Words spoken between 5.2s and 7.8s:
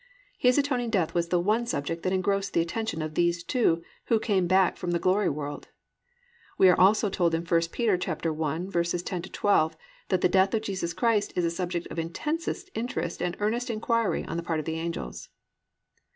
world. We are also told in I